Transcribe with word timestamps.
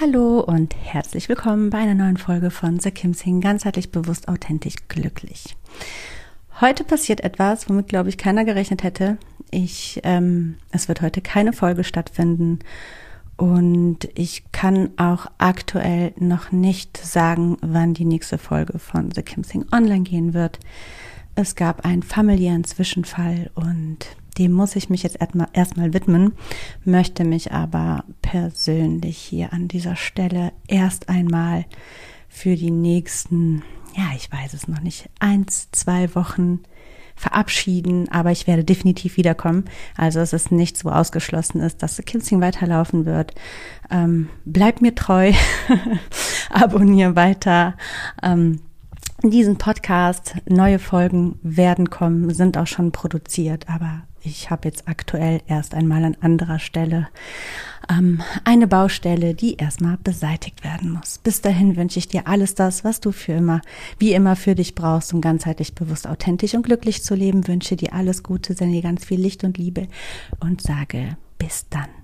Hallo 0.00 0.40
und 0.40 0.74
herzlich 0.74 1.28
willkommen 1.28 1.70
bei 1.70 1.78
einer 1.78 1.94
neuen 1.94 2.16
Folge 2.16 2.50
von 2.50 2.80
The 2.80 2.90
Kim 2.90 3.14
Sing, 3.14 3.40
ganzheitlich 3.40 3.92
bewusst, 3.92 4.26
authentisch, 4.26 4.74
glücklich. 4.88 5.56
Heute 6.60 6.82
passiert 6.82 7.20
etwas, 7.20 7.68
womit, 7.68 7.86
glaube 7.86 8.08
ich, 8.08 8.18
keiner 8.18 8.44
gerechnet 8.44 8.82
hätte. 8.82 9.18
Ich, 9.52 10.00
ähm, 10.02 10.56
es 10.72 10.88
wird 10.88 11.00
heute 11.00 11.20
keine 11.20 11.52
Folge 11.52 11.84
stattfinden 11.84 12.58
und 13.36 14.08
ich 14.16 14.50
kann 14.50 14.90
auch 14.96 15.26
aktuell 15.38 16.12
noch 16.18 16.50
nicht 16.50 16.96
sagen, 16.96 17.56
wann 17.60 17.94
die 17.94 18.04
nächste 18.04 18.36
Folge 18.36 18.80
von 18.80 19.12
The 19.12 19.22
Kim 19.22 19.44
Sing 19.44 19.64
online 19.70 20.02
gehen 20.02 20.34
wird. 20.34 20.58
Es 21.36 21.54
gab 21.54 21.84
einen 21.84 22.02
familiären 22.02 22.64
Zwischenfall 22.64 23.52
und 23.54 23.98
dem 24.38 24.52
muss 24.52 24.76
ich 24.76 24.90
mich 24.90 25.02
jetzt 25.02 25.18
erstmal, 25.20 25.92
widmen, 25.92 26.32
möchte 26.84 27.24
mich 27.24 27.52
aber 27.52 28.04
persönlich 28.22 29.18
hier 29.18 29.52
an 29.52 29.68
dieser 29.68 29.96
Stelle 29.96 30.52
erst 30.66 31.08
einmal 31.08 31.64
für 32.28 32.56
die 32.56 32.70
nächsten, 32.70 33.62
ja, 33.96 34.10
ich 34.16 34.30
weiß 34.30 34.54
es 34.54 34.68
noch 34.68 34.80
nicht, 34.80 35.08
eins, 35.20 35.68
zwei 35.70 36.14
Wochen 36.14 36.60
verabschieden, 37.16 38.08
aber 38.10 38.32
ich 38.32 38.46
werde 38.46 38.64
definitiv 38.64 39.16
wiederkommen. 39.16 39.66
Also 39.96 40.20
es 40.20 40.32
ist 40.32 40.50
nichts, 40.50 40.84
wo 40.84 40.90
ausgeschlossen 40.90 41.60
ist, 41.60 41.82
dass 41.82 41.96
Kinsing 42.04 42.40
weiterlaufen 42.40 43.06
wird. 43.06 43.34
Ähm, 43.90 44.28
bleib 44.44 44.80
mir 44.80 44.94
treu, 44.94 45.32
abonniere 46.50 47.14
weiter. 47.14 47.76
Ähm, 48.22 48.60
diesen 49.30 49.56
Podcast, 49.56 50.36
neue 50.48 50.78
Folgen 50.78 51.38
werden 51.42 51.90
kommen, 51.90 52.32
sind 52.32 52.58
auch 52.58 52.66
schon 52.66 52.92
produziert, 52.92 53.68
aber 53.68 54.02
ich 54.22 54.50
habe 54.50 54.68
jetzt 54.68 54.88
aktuell 54.88 55.42
erst 55.46 55.74
einmal 55.74 56.02
an 56.04 56.16
anderer 56.20 56.58
Stelle 56.58 57.08
ähm, 57.90 58.22
eine 58.44 58.66
Baustelle, 58.66 59.34
die 59.34 59.56
erstmal 59.56 59.98
beseitigt 60.02 60.64
werden 60.64 60.92
muss. 60.92 61.18
Bis 61.18 61.42
dahin 61.42 61.76
wünsche 61.76 61.98
ich 61.98 62.08
dir 62.08 62.26
alles 62.26 62.54
das, 62.54 62.84
was 62.84 63.00
du 63.00 63.12
für 63.12 63.32
immer, 63.32 63.60
wie 63.98 64.14
immer 64.14 64.36
für 64.36 64.54
dich 64.54 64.74
brauchst, 64.74 65.12
um 65.12 65.20
ganzheitlich 65.20 65.74
bewusst, 65.74 66.06
authentisch 66.06 66.54
und 66.54 66.62
glücklich 66.62 67.02
zu 67.02 67.14
leben. 67.14 67.46
Wünsche 67.46 67.76
dir 67.76 67.92
alles 67.92 68.22
Gute, 68.22 68.54
sende 68.54 68.74
dir 68.74 68.82
ganz 68.82 69.04
viel 69.04 69.20
Licht 69.20 69.44
und 69.44 69.58
Liebe 69.58 69.88
und 70.40 70.62
sage 70.62 71.16
bis 71.38 71.68
dann. 71.68 72.03